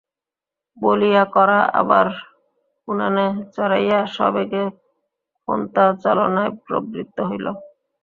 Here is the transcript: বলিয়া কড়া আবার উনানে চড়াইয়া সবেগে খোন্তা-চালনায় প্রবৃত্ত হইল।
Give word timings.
বলিয়া 0.77 1.23
কড়া 1.33 1.59
আবার 1.79 2.07
উনানে 2.87 3.25
চড়াইয়া 3.55 3.99
সবেগে 4.15 4.63
খোন্তা-চালনায় 5.47 6.51
প্রবৃত্ত 6.63 7.17
হইল। 7.29 7.45